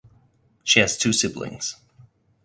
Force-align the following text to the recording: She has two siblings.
She 0.63 0.79
has 0.79 0.97
two 0.97 1.13
siblings. 1.13 1.75